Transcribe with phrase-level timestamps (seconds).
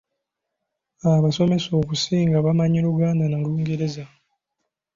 [1.17, 4.03] Abasomesa okusinga bamanyi Luganda na Lungereza.